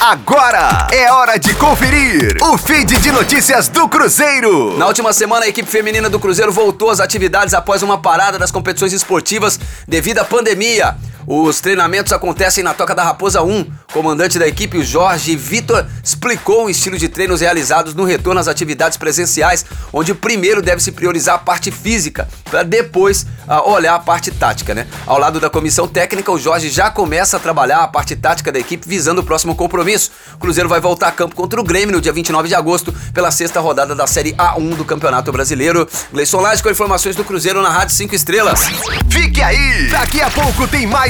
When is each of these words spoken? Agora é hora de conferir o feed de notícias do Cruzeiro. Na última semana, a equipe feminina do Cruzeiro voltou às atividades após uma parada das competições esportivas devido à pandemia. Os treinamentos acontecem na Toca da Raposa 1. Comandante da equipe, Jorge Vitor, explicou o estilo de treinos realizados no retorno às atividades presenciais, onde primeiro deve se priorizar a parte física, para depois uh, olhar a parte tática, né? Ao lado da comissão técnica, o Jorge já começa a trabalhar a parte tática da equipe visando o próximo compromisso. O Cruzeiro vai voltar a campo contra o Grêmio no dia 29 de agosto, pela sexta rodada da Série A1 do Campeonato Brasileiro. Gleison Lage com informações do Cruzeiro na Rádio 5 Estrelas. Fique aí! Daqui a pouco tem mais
Agora 0.00 0.86
é 0.90 1.12
hora 1.12 1.38
de 1.38 1.52
conferir 1.56 2.34
o 2.40 2.56
feed 2.56 2.96
de 3.00 3.12
notícias 3.12 3.68
do 3.68 3.86
Cruzeiro. 3.86 4.78
Na 4.78 4.86
última 4.86 5.12
semana, 5.12 5.44
a 5.44 5.48
equipe 5.48 5.68
feminina 5.68 6.08
do 6.08 6.18
Cruzeiro 6.18 6.50
voltou 6.50 6.88
às 6.88 7.00
atividades 7.00 7.52
após 7.52 7.82
uma 7.82 7.98
parada 7.98 8.38
das 8.38 8.50
competições 8.50 8.94
esportivas 8.94 9.60
devido 9.86 10.20
à 10.20 10.24
pandemia. 10.24 10.96
Os 11.26 11.60
treinamentos 11.60 12.12
acontecem 12.12 12.64
na 12.64 12.74
Toca 12.74 12.94
da 12.94 13.04
Raposa 13.04 13.42
1. 13.42 13.66
Comandante 13.92 14.38
da 14.38 14.46
equipe, 14.46 14.82
Jorge 14.82 15.36
Vitor, 15.36 15.86
explicou 16.02 16.66
o 16.66 16.70
estilo 16.70 16.96
de 16.96 17.08
treinos 17.08 17.40
realizados 17.40 17.94
no 17.94 18.04
retorno 18.04 18.40
às 18.40 18.48
atividades 18.48 18.96
presenciais, 18.96 19.64
onde 19.92 20.14
primeiro 20.14 20.62
deve 20.62 20.82
se 20.82 20.92
priorizar 20.92 21.34
a 21.34 21.38
parte 21.38 21.70
física, 21.70 22.28
para 22.44 22.62
depois 22.62 23.26
uh, 23.48 23.68
olhar 23.70 23.94
a 23.94 23.98
parte 23.98 24.30
tática, 24.30 24.74
né? 24.74 24.86
Ao 25.06 25.18
lado 25.18 25.40
da 25.40 25.50
comissão 25.50 25.88
técnica, 25.88 26.30
o 26.30 26.38
Jorge 26.38 26.70
já 26.70 26.90
começa 26.90 27.36
a 27.36 27.40
trabalhar 27.40 27.80
a 27.80 27.88
parte 27.88 28.14
tática 28.16 28.52
da 28.52 28.58
equipe 28.58 28.88
visando 28.88 29.20
o 29.20 29.24
próximo 29.24 29.54
compromisso. 29.54 30.10
O 30.34 30.38
Cruzeiro 30.38 30.68
vai 30.68 30.80
voltar 30.80 31.08
a 31.08 31.12
campo 31.12 31.34
contra 31.34 31.60
o 31.60 31.64
Grêmio 31.64 31.94
no 31.94 32.00
dia 32.00 32.12
29 32.12 32.48
de 32.48 32.54
agosto, 32.54 32.94
pela 33.12 33.30
sexta 33.30 33.60
rodada 33.60 33.94
da 33.94 34.06
Série 34.06 34.32
A1 34.34 34.76
do 34.76 34.84
Campeonato 34.84 35.32
Brasileiro. 35.32 35.88
Gleison 36.12 36.40
Lage 36.40 36.62
com 36.62 36.70
informações 36.70 37.16
do 37.16 37.24
Cruzeiro 37.24 37.60
na 37.60 37.70
Rádio 37.70 37.94
5 37.94 38.14
Estrelas. 38.14 38.60
Fique 39.10 39.42
aí! 39.42 39.88
Daqui 39.90 40.20
a 40.20 40.30
pouco 40.30 40.66
tem 40.68 40.86
mais 40.86 41.09